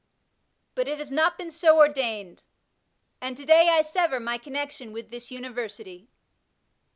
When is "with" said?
4.93-5.11